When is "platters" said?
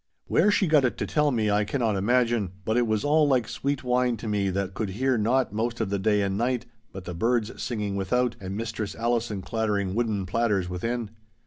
10.25-10.67